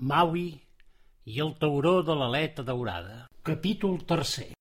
[0.00, 0.52] Maui
[1.26, 3.26] i el tauró de l'aleta daurada.
[3.42, 4.52] Capítol tercer.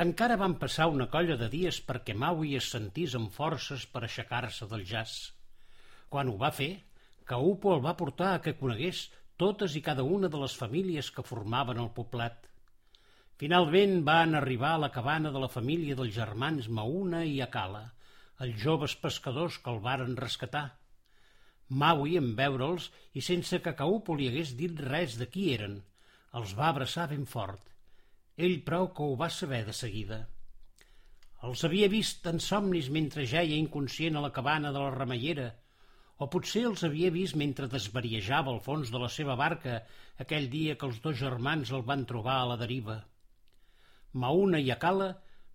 [0.00, 4.70] Encara van passar una colla de dies perquè Maui es sentís amb forces per aixecar-se
[4.70, 5.34] del jazz.
[6.08, 6.70] Quan ho va fer,
[7.30, 9.04] Kaupo el va portar a que conegués
[9.42, 12.48] totes i cada una de les famílies que formaven el poblat.
[13.40, 17.86] Finalment van arribar a la cabana de la família dels germans Mauna i Akala,
[18.44, 20.66] els joves pescadors que el varen rescatar.
[21.82, 25.78] Maui, en veure'ls, i sense que Kaupo li hagués dit res de qui eren,
[26.40, 27.62] els va abraçar ben fort.
[28.36, 30.20] Ell prou que ho va saber de seguida.
[31.46, 35.48] Els havia vist en somnis mentre jaia inconscient a la cabana de la remeiera,
[36.20, 39.78] o potser els havia vist mentre desvariejava al fons de la seva barca
[40.24, 42.98] aquell dia que els dos germans el van trobar a la deriva.
[44.12, 45.10] Mauna i Akala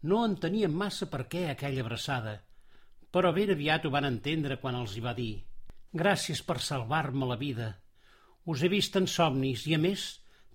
[0.09, 2.39] no entenien massa per què aquella abraçada,
[3.13, 5.33] però ben aviat ho van entendre quan els hi va dir
[5.95, 7.67] «Gràcies per salvar-me la vida.
[8.51, 10.01] Us he vist en somnis i, a més,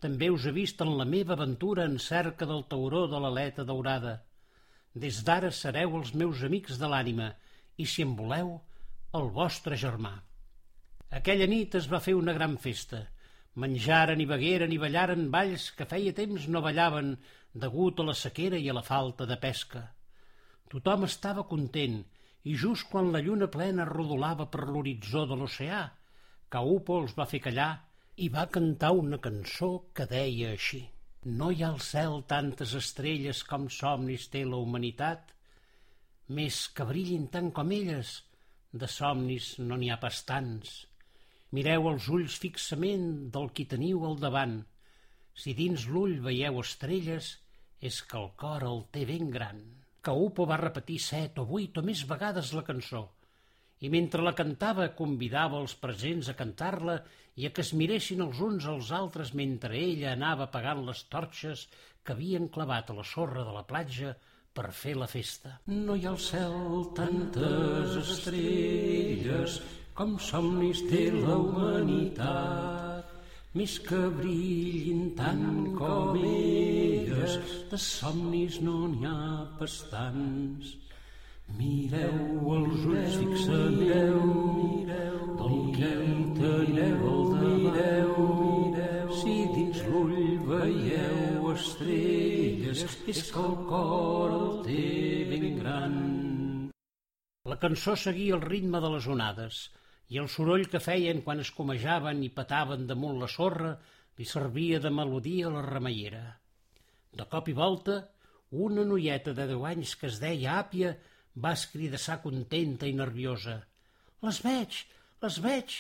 [0.03, 4.19] també us he vist en la meva aventura en cerca del tauró de l'aleta daurada.
[4.93, 7.31] Des d'ara sereu els meus amics de l'ànima
[7.77, 8.59] i, si en voleu,
[9.19, 10.13] el vostre germà.
[11.19, 13.01] Aquella nit es va fer una gran festa.
[13.59, 17.17] Menjaren i begueren i ballaren balls que feia temps no ballaven
[17.65, 19.83] degut a la sequera i a la falta de pesca.
[20.71, 21.99] Tothom estava content
[22.47, 25.83] i just quan la lluna plena rodolava per l'horitzó de l'oceà,
[26.51, 27.73] Caupo els va fer callar
[28.23, 30.81] i va cantar una cançó que deia així.
[31.27, 35.35] No hi ha al cel tantes estrelles com somnis té la humanitat,
[36.39, 38.21] més que brillin tant com elles,
[38.73, 40.75] de somnis no n'hi ha pas tants.
[41.57, 44.61] Mireu els ulls fixament del qui teniu al davant.
[45.35, 47.31] Si dins l'ull veieu estrelles,
[47.81, 49.63] és que el cor el té ben gran.
[50.07, 53.03] Caupo va repetir set o vuit o més vegades la cançó,
[53.81, 56.97] i mentre la cantava convidava els presents a cantar-la
[57.41, 61.67] i a que es miressin els uns als altres mentre ella anava apagant les torxes
[62.05, 64.15] que havien clavat a la sorra de la platja
[64.61, 65.55] per fer la festa.
[65.73, 66.57] No hi ha al cel
[66.97, 69.57] tantes estrelles
[69.97, 73.09] com somnis té la humanitat,
[73.57, 77.39] més que brillin tant com elles,
[77.73, 80.77] de somnis no n'hi ha pas tants.
[81.57, 82.21] Mireu
[82.59, 83.80] els ulls fixament,
[93.11, 94.83] és que el cor el té
[95.27, 95.95] ben gran.
[97.51, 99.59] La cançó seguia el ritme de les onades,
[100.15, 103.73] i el soroll que feien quan escomejaven i pataven damunt la sorra
[104.19, 106.23] li servia de melodia a la remeiera.
[107.11, 107.99] De cop i volta,
[108.69, 110.95] una noieta de deu anys que es deia Àpia
[111.35, 113.59] va escridassar contenta i nerviosa.
[114.23, 114.85] Les veig,
[115.27, 115.77] les veig,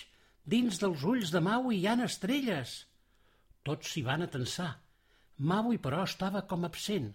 [0.57, 2.77] dins dels ulls de Maui hi han estrelles.
[3.63, 4.73] Tots s'hi van atensar.
[5.41, 7.13] Maui, però, estava com absent,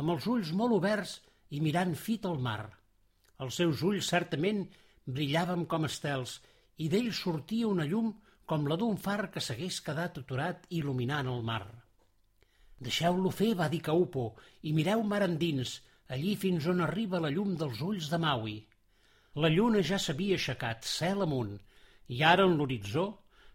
[0.00, 1.16] amb els ulls molt oberts
[1.56, 2.60] i mirant fit al mar.
[3.44, 4.62] Els seus ulls, certament,
[5.06, 6.38] brillaven com estels
[6.82, 8.12] i d'ell sortia una llum
[8.50, 11.64] com la d'un far que s'hagués quedat aturat il·luminant el mar.
[12.86, 14.26] Deixeu-lo fer, va dir Caupo,
[14.68, 15.80] i mireu mar endins,
[16.12, 18.56] allí fins on arriba la llum dels ulls de Maui.
[19.42, 21.56] La lluna ja s'havia aixecat, cel amunt,
[22.12, 23.06] i ara en l'horitzó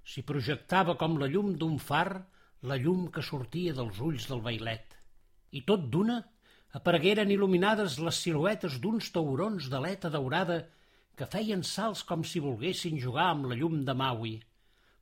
[0.03, 2.25] s'hi projectava com la llum d'un far
[2.69, 4.97] la llum que sortia dels ulls del bailet.
[5.58, 6.18] I tot d'una
[6.77, 10.61] aparegueren il·luminades les siluetes d'uns taurons d'aleta daurada
[11.19, 14.35] que feien salts com si volguessin jugar amb la llum de Maui,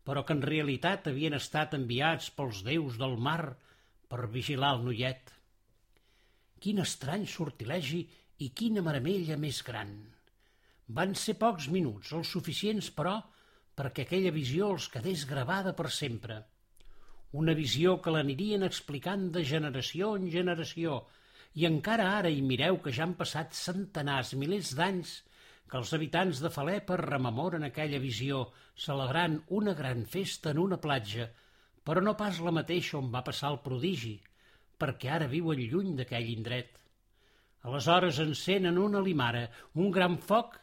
[0.05, 3.55] però que en realitat havien estat enviats pels déus del mar
[4.09, 5.35] per vigilar el noiet.
[6.59, 8.01] Quin estrany sortilegi
[8.45, 9.93] i quina maramella més gran!
[10.97, 13.19] Van ser pocs minuts, els suficients, però,
[13.77, 16.39] perquè aquella visió els quedés gravada per sempre.
[17.39, 21.03] Una visió que l'anirien explicant de generació en generació,
[21.55, 25.15] i encara ara hi mireu que ja han passat centenars, milers d'anys,
[25.69, 31.29] que els habitants de Falepa rememoren aquella visió, celebrant una gran festa en una platja,
[31.85, 34.15] però no pas la mateixa on va passar el prodigi,
[34.79, 36.79] perquè ara viuen lluny d'aquell indret.
[37.67, 40.57] Aleshores encenen una limara, un gran foc,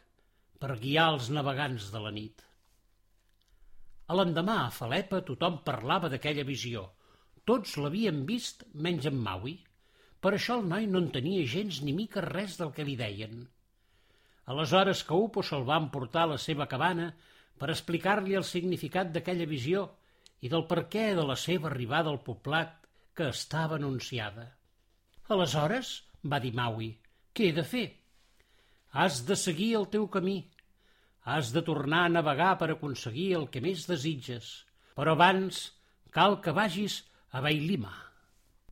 [0.57, 2.41] per guiar els navegants de la nit.
[4.07, 6.87] A l'endemà, a Falepa, tothom parlava d'aquella visió.
[7.45, 9.57] Tots l'havien vist, menys en Maui.
[10.23, 13.45] Per això el noi no entenia gens ni mica res del que li deien.
[14.53, 17.11] Aleshores que Upo se'l va emportar a la seva cabana
[17.59, 19.83] per explicar-li el significat d'aquella visió
[20.41, 22.87] i del per què de la seva arribada al poblat
[23.17, 24.47] que estava anunciada.
[25.33, 25.93] Aleshores,
[26.23, 26.91] va dir Maui,
[27.35, 27.87] què he de fer?
[28.93, 30.37] Has de seguir el teu camí.
[31.27, 34.51] Has de tornar a navegar per aconseguir el que més desitges.
[34.95, 35.65] Però abans
[36.15, 37.01] cal que vagis
[37.35, 37.93] a Bailima.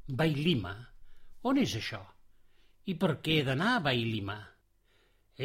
[0.07, 0.77] Bailima?
[1.45, 1.99] On és això?
[2.89, 4.37] I per què he d'anar a Bailima?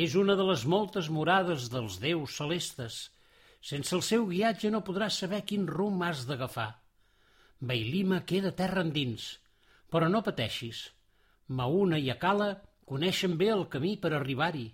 [0.05, 2.97] És una de les moltes morades dels déus celestes.
[3.70, 6.70] Sense el seu guiatge no podràs saber quin rumb has d'agafar.
[7.61, 9.26] Bailima queda terra endins,
[9.93, 10.87] però no pateixis.
[11.61, 12.49] Mauna i Akala
[12.88, 14.70] coneixen bé el camí per arribar-hi.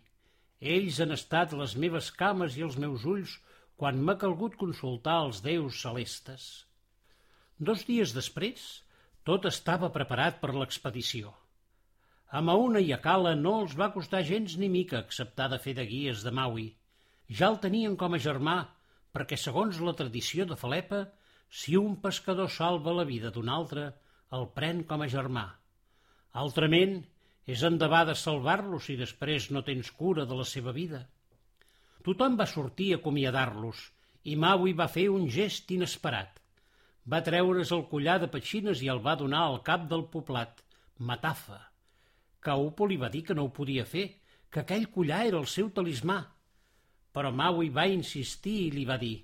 [0.76, 3.38] Ells han estat les meves cames i els meus ulls
[3.74, 6.50] quan m'ha calgut consultar els déus celestes.
[7.58, 8.68] Dos dies després,
[9.26, 11.32] tot estava preparat per l'expedició.
[12.30, 15.74] A Mauna i a Cala no els va costar gens ni mica acceptar de fer
[15.78, 16.66] de guies de Maui.
[17.38, 18.56] Ja el tenien com a germà,
[19.14, 21.02] perquè segons la tradició de Falepa,
[21.50, 23.88] si un pescador salva la vida d'un altre,
[24.38, 25.44] el pren com a germà.
[26.44, 26.98] Altrament,
[27.46, 31.04] és endevar de salvar-los si després no tens cura de la seva vida.
[32.06, 33.86] Tothom va sortir a acomiadar-los
[34.30, 36.42] i Maui va fer un gest inesperat.
[37.06, 40.62] Va treure's el collar de petxines i el va donar al cap del poblat,
[40.98, 41.60] Matafa.
[42.42, 44.06] Kaupo li va dir que no ho podia fer,
[44.50, 46.18] que aquell collar era el seu talismà.
[47.14, 49.16] Però Maui va insistir i li va dir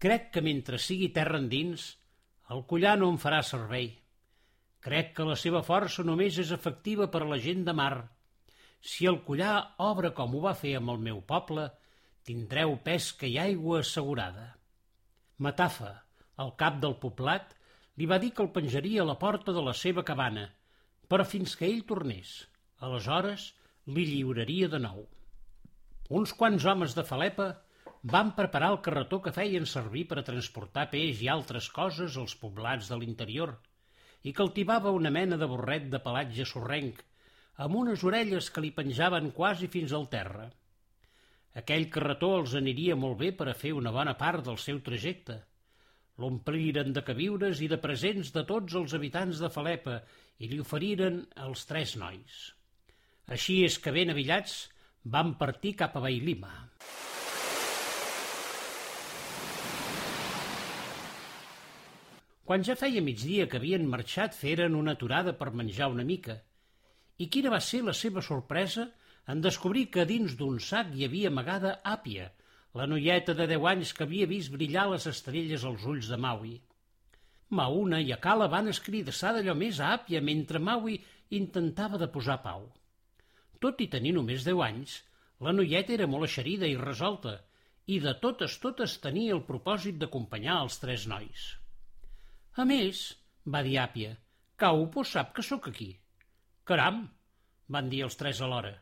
[0.00, 1.86] «Crec que mentre sigui terra endins,
[2.50, 3.90] el collar no em farà servei.
[4.80, 7.94] Crec que la seva força només és efectiva per a la gent de mar.
[8.80, 11.68] Si el collar obre com ho va fer amb el meu poble,
[12.24, 14.46] tindreu pesca i aigua assegurada.
[15.36, 15.92] Matafa,
[16.44, 17.54] el cap del poblat,
[18.00, 20.46] li va dir que el penjaria a la porta de la seva cabana,
[21.08, 22.34] però fins que ell tornés.
[22.80, 23.50] Aleshores
[23.86, 25.02] li lliuraria de nou.
[26.20, 27.50] Uns quants homes de Falepa
[28.14, 32.38] van preparar el carretó que feien servir per a transportar peix i altres coses als
[32.44, 33.56] poblats de l'interior–
[34.22, 36.98] i cultivava una mena de borret de pelatge sorrenc,
[37.64, 40.48] amb unes orelles que li penjaven quasi fins al terra.
[41.60, 45.40] Aquell carretó els aniria molt bé per a fer una bona part del seu trajecte.
[46.20, 50.00] L'ompliren de queviures i de presents de tots els habitants de Falepa
[50.44, 52.40] i li oferiren els tres nois.
[53.36, 54.56] Així és que ben avillats
[55.14, 56.50] van partir cap a Bailima.
[62.50, 66.40] Quan ja feia migdia que havien marxat, feren una aturada per menjar una mica.
[67.22, 68.88] I quina va ser la seva sorpresa
[69.30, 72.26] en descobrir que dins d'un sac hi havia amagada Àpia,
[72.78, 76.52] la noieta de deu anys que havia vist brillar les estrelles als ulls de Maui.
[77.50, 81.00] Mauna i Akala van escridassar d'allò més Àpia mentre Maui
[81.38, 82.68] intentava de posar pau.
[83.58, 85.00] Tot i tenir només deu anys,
[85.42, 87.34] la noieta era molt eixerida i resolta,
[87.90, 91.48] i de totes totes tenia el propòsit d'acompanyar els tres nois.
[92.54, 93.02] A més,
[93.50, 94.14] va dir Àpia,
[94.60, 95.90] Caupo sap que sóc aquí.
[96.68, 97.02] Caram,
[97.74, 98.76] van dir els tres alhora.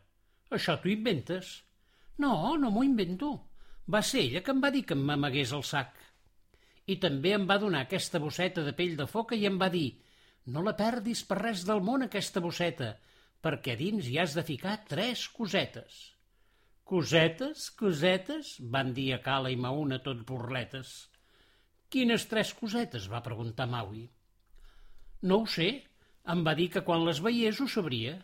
[0.53, 1.53] Això t'ho inventes?
[2.19, 3.31] No, no m'ho invento.
[3.89, 5.95] Va ser ella que em va dir que m'amagués el sac.
[6.89, 9.89] I també em va donar aquesta bosseta de pell de foca i em va dir
[10.53, 12.93] no la perdis per res del món, aquesta bosseta,
[13.45, 15.97] perquè dins hi has de ficar tres cosetes.
[16.89, 20.93] Cosetes, cosetes, van dir a Cala i Mauna tot burletes.
[21.93, 23.05] Quines tres cosetes?
[23.11, 24.07] va preguntar Maui.
[25.29, 25.69] No ho sé,
[26.33, 28.17] em va dir que quan les veiés ho sabria.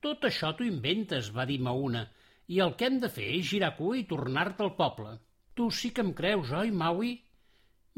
[0.00, 2.06] Tot això t'ho inventes, va dir Mauna,
[2.50, 5.14] i el que hem de fer és girar cua i tornar-te al poble.
[5.54, 7.12] Tu sí que em creus, oi, Maui?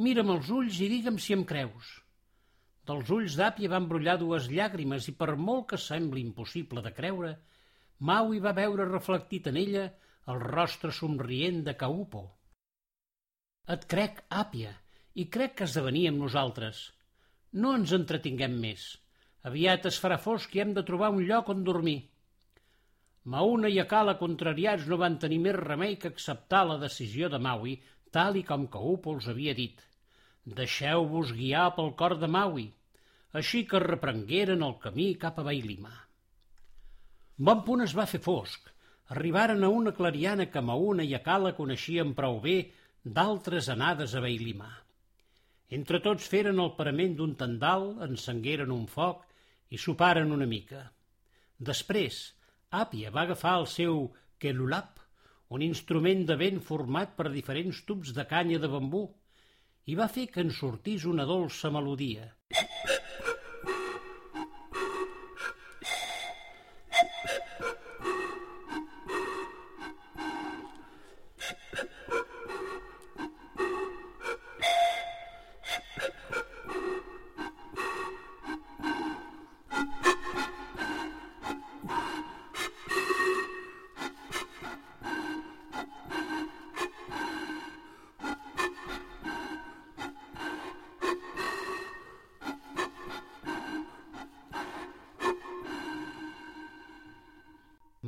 [0.05, 1.95] Mira'm els ulls i digue'm si em creus.
[2.89, 7.33] Dels ulls d'Àpia van brollar dues llàgrimes i per molt que sembli impossible de creure,
[8.03, 9.89] Maui va veure reflectit en ella
[10.33, 12.25] el rostre somrient de Caupo.
[13.73, 14.73] Et crec, Àpia,
[15.15, 16.89] i crec que has de venir amb nosaltres.
[17.53, 18.89] No ens entretinguem més.
[19.49, 22.01] Aviat es farà fosc i hem de trobar un lloc on dormir.
[23.25, 27.77] Mauna i Akala, contrariats, no van tenir més remei que acceptar la decisió de Maui,
[28.11, 29.79] tal i com Kaupo els havia dit.
[30.59, 32.67] Deixeu-vos guiar pel cor de Maui.
[33.39, 35.93] Així que reprengueren el camí cap a Bailima.
[37.39, 38.67] Bon punt es va fer fosc.
[39.15, 42.59] Arribaren a una clariana que Mauna i Akala coneixien prou bé
[43.05, 44.69] d'altres anades a Bailima.
[45.71, 49.23] Entre tots feren el parament d'un tendal, encengueren un foc
[49.71, 50.89] i soparen una mica.
[51.59, 52.21] Després,
[52.73, 53.99] Àpia va agafar el seu
[54.41, 55.01] quelulap,
[55.53, 59.03] un instrument de vent format per diferents tubs de canya de bambú,
[59.93, 62.31] i va fer que en sortís una dolça melodia.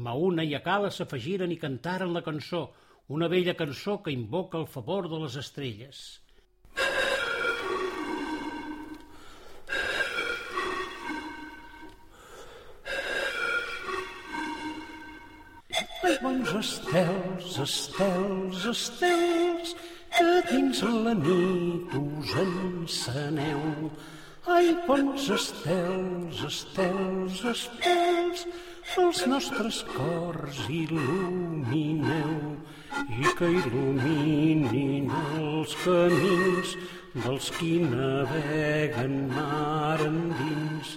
[0.04, 2.66] Mauna i Acala s'afegiren i cantaren la cançó,
[3.16, 6.02] una vella cançó que invoca el favor de les estrelles.
[16.24, 19.72] Bons estels, estels, estels,
[20.16, 23.90] que dins la nit us enceneu.
[24.54, 28.46] Ai, bons estels, estels, estels,
[29.02, 32.34] els nostres cors il·lumineu
[33.10, 35.08] i que il·luminin
[35.40, 36.74] els camins
[37.24, 40.94] dels qui naveguen mar endins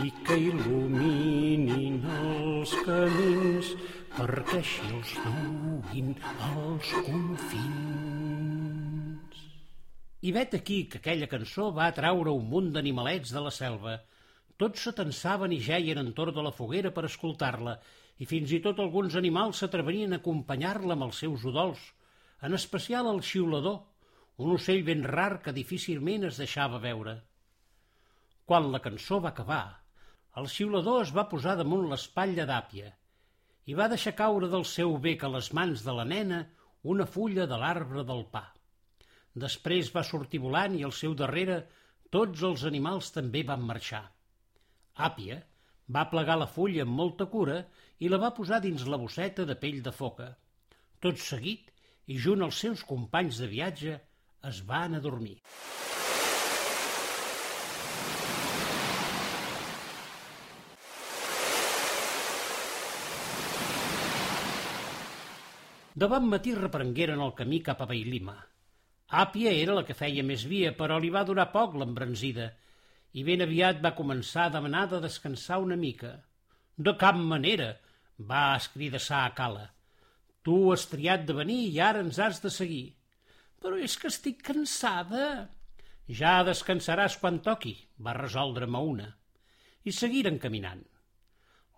[0.00, 3.66] i que il·luminin els camins
[4.14, 6.08] perquè així els duguin
[6.48, 8.24] als confins.
[10.24, 13.94] I vet aquí que aquella cançó va atraure un munt d'animalets de la selva.
[14.62, 17.74] Tots s'atensaven i jeien entorn de la foguera per escoltar-la,
[18.22, 21.80] i fins i tot alguns animals s'atrevenien a acompanyar-la amb els seus udols,
[22.46, 23.80] en especial el xiulador,
[24.44, 27.16] un ocell ben rar que difícilment es deixava veure.
[28.44, 29.64] Quan la cançó va acabar,
[30.40, 32.90] el xiulador es va posar damunt l'espatlla d'àpia
[33.70, 36.40] i va deixar caure del seu bec a les mans de la nena
[36.94, 38.44] una fulla de l'arbre del pa.
[39.34, 41.62] Després va sortir volant i al seu darrere
[42.16, 44.04] tots els animals també van marxar.
[44.94, 45.40] Àpia
[45.94, 47.58] va plegar la fulla amb molta cura
[47.98, 50.28] i la va posar dins la bosseta de pell de foca.
[51.00, 51.70] Tot seguit,
[52.06, 53.98] i junt als seus companys de viatge,
[54.48, 55.40] es van adormir.
[65.94, 68.34] De bon matí reprengueren el camí cap a Bailima.
[69.14, 72.48] Àpia era la que feia més via, però li va durar poc l'embranzida,
[73.14, 76.12] i ben aviat va començar a demanar de descansar una mica.
[76.76, 77.68] De cap manera,
[78.18, 79.68] va escridassar a Cala.
[80.42, 82.96] Tu has triat de venir i ara ens has de seguir.
[83.62, 85.28] Però és que estic cansada.
[86.08, 89.06] Ja descansaràs quan toqui, va resoldre Mauna.
[89.84, 90.82] I seguiren caminant.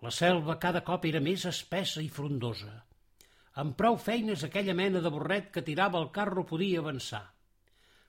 [0.01, 2.73] La selva cada cop era més espessa i frondosa.
[3.61, 7.23] Amb prou feines aquella mena de borret que tirava el carro podia avançar.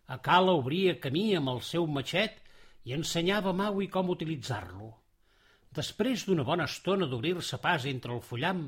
[0.09, 2.43] A Cala obria camí amb el seu matxet
[2.85, 4.93] i ensenyava a Maui com utilitzar-lo.
[5.79, 8.67] Després d'una bona estona d'obrir-se pas entre el fullam,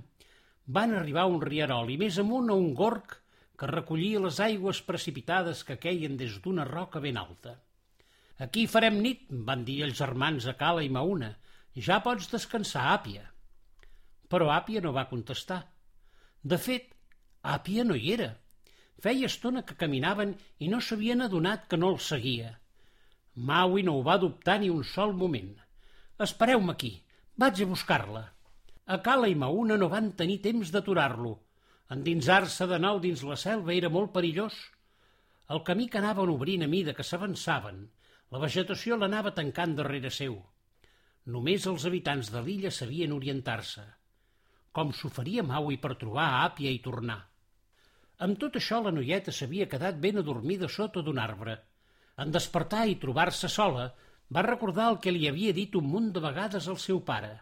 [0.66, 3.16] van arribar a un rierol i més amunt a un gorg
[3.60, 7.56] que recollia les aigües precipitades que queien des d'una roca ben alta.
[8.40, 11.34] Aquí farem nit, van dir els germans a Cala i Mauna.
[11.76, 13.26] Ja pots descansar, Àpia.
[14.32, 15.60] Però Àpia no va contestar.
[16.42, 16.94] De fet,
[17.42, 18.30] Àpia no hi era.
[19.00, 22.59] Feia estona que caminaven i no s'havien adonat que no el seguia.
[23.48, 25.52] Maui no ho va dubtar ni un sol moment.
[26.26, 26.92] Espereu-me aquí,
[27.42, 28.24] vaig a buscar-la.
[28.86, 31.36] A Cala i Mauna no van tenir temps d'aturar-lo.
[31.96, 34.58] Endinsar-se de nou dins la selva era molt perillós.
[35.50, 37.86] El camí que anaven obrint a mida que s'avançaven,
[38.30, 40.36] la vegetació l'anava tancant darrere seu.
[41.26, 43.88] Només els habitants de l'illa sabien orientar-se
[44.72, 47.18] com s'ho faria Maui per trobar a Àpia i tornar.
[48.26, 51.56] Amb tot això, la noieta s'havia quedat ben adormida sota d'un arbre.
[52.20, 53.86] En despertar i trobar-se sola,
[54.34, 57.32] va recordar el que li havia dit un munt de vegades al seu pare.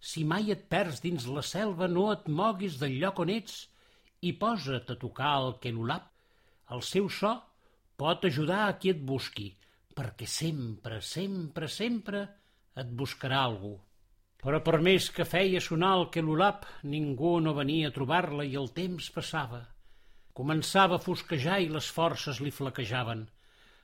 [0.00, 3.66] Si mai et perds dins la selva, no et moguis del lloc on ets
[4.22, 6.08] i posa't a tocar el quelulap.
[6.72, 7.34] El seu so
[8.00, 9.50] pot ajudar a qui et busqui,
[9.96, 12.24] perquè sempre, sempre, sempre
[12.76, 13.76] et buscarà algú.
[14.42, 18.68] Però per més que feia sonar el quelulap, ningú no venia a trobar-la i el
[18.76, 19.62] temps passava.
[20.36, 23.24] Començava a fosquejar i les forces li flaquejaven.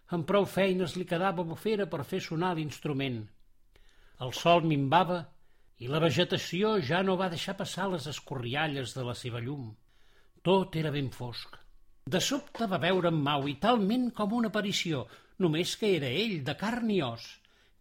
[0.09, 3.23] Amb prou feines li quedava bufera per fer sonar l'instrument.
[4.25, 5.21] El sol minvava
[5.83, 9.71] i la vegetació ja no va deixar passar les escorrialles de la seva llum.
[10.43, 11.57] Tot era ben fosc.
[12.07, 15.07] De sobte va veure en Maui talment com una aparició,
[15.39, 17.27] només que era ell, de carn i os.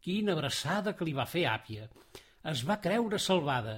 [0.01, 1.89] Quina abraçada que li va fer àpia
[2.49, 3.75] es va creure salvada,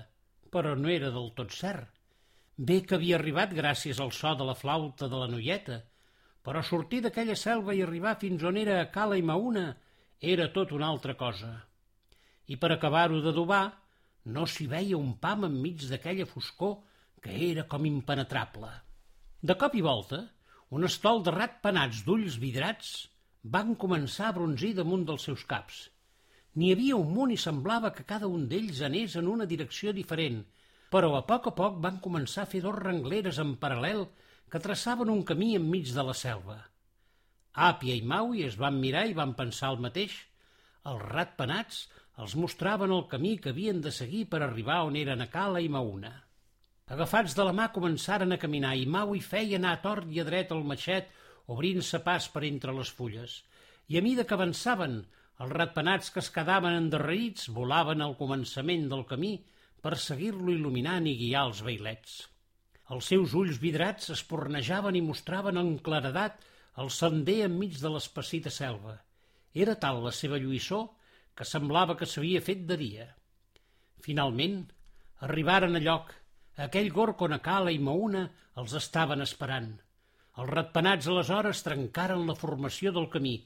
[0.52, 1.90] però no era del tot cert.
[2.56, 5.82] Bé que havia arribat gràcies al so de la flauta de la noieta,
[6.44, 9.66] però sortir d'aquella selva i arribar fins on era Cala i Mauna
[10.34, 11.54] era tot una altra cosa.
[12.48, 13.64] I per acabar-ho d'adobar,
[14.36, 16.78] no s'hi veia un pam enmig d'aquella foscor
[17.24, 18.70] que era com impenetrable.
[19.42, 20.22] De cop i volta,
[20.76, 22.94] un estol de penats d'ulls vidrats
[23.44, 25.88] van començar a bronzir damunt dels seus caps–
[26.62, 30.44] N'hi havia un munt i semblava que cada un d'ells anés en una direcció diferent,
[30.94, 34.04] però a poc a poc van començar a fer dos rengleres en paral·lel
[34.52, 36.60] que traçaven un camí enmig de la selva.
[37.54, 40.16] Àpia i Maui es van mirar i van pensar el mateix.
[40.90, 41.84] Els ratpenats
[42.24, 45.70] els mostraven el camí que havien de seguir per arribar on eren a Cala i
[45.76, 46.12] Mauna.
[46.94, 50.26] Agafats de la mà començaren a caminar i Maui feia anar a tort i a
[50.28, 51.10] dret el matxet
[51.54, 53.40] obrint-se pas per entre les fulles.
[53.90, 55.00] I a mida que avançaven,
[55.42, 59.34] els ratpenats que es quedaven endarrerits volaven al començament del camí
[59.82, 62.22] per seguir-lo il·luminant i guiar els veilets.
[62.94, 66.44] Els seus ulls vidrats espornejaven i mostraven en claredat
[66.84, 68.94] el sender enmig de l'espessita selva.
[69.66, 70.84] Era tal la seva lluïssor
[71.38, 73.08] que semblava que s'havia fet de dia.
[74.08, 74.60] Finalment,
[75.28, 76.14] arribaren a lloc.
[76.68, 78.28] Aquell gorg on Acala i Mauna
[78.62, 79.72] els estaven esperant.
[80.38, 83.38] Els ratpenats aleshores trencaren la formació del camí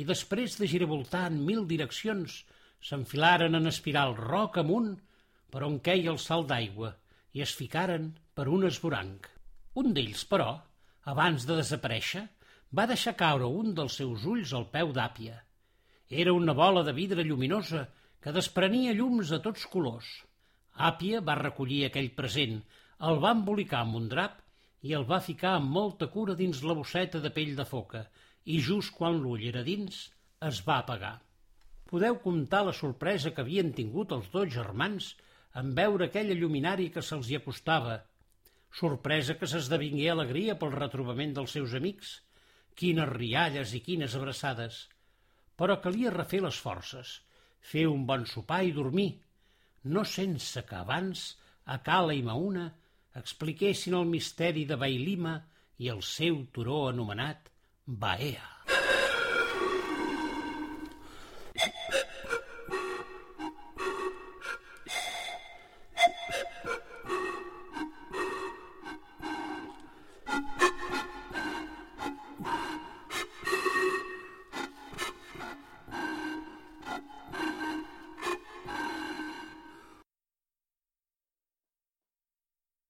[0.00, 2.42] i després de giravoltar en mil direccions
[2.88, 4.96] s'enfilaren en espiral roc amunt
[5.52, 6.94] per on queia el salt d'aigua
[7.36, 9.28] i es ficaren per un esboranc.
[9.80, 10.50] Un d'ells, però,
[11.12, 12.24] abans de desaparèixer,
[12.78, 15.38] va deixar caure un dels seus ulls al peu d'àpia.
[16.10, 17.86] Era una bola de vidre lluminosa
[18.22, 20.08] que desprenia llums de tots colors.
[20.90, 22.60] Àpia va recollir aquell present,
[23.08, 24.38] el va embolicar amb un drap
[24.86, 28.04] i el va ficar amb molta cura dins la bosseta de pell de foca
[28.54, 30.06] i just quan l'ull era dins
[30.50, 31.16] es va apagar.
[31.90, 35.14] Podeu comptar la sorpresa que havien tingut els dos germans
[35.58, 37.96] en veure aquella lluminari que se'ls hi acostava.
[38.80, 42.20] Sorpresa que s'esdevingué alegria pel retrobament dels seus amics.
[42.78, 44.84] Quines rialles i quines abraçades!
[45.58, 47.18] Però calia refer les forces
[47.60, 49.10] fer un bon sopar i dormir,
[49.94, 51.24] no sense que abans
[51.66, 52.66] a Cala i Mauna
[53.20, 55.36] expliquessin el misteri de Bailima
[55.80, 57.52] i el seu turó anomenat
[57.86, 58.59] Baea.